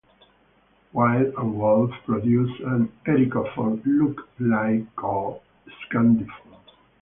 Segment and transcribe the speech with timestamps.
[0.93, 5.41] Wild and Wolf produces an Ericofon-lookalike called
[5.91, 6.57] "Scandiphone".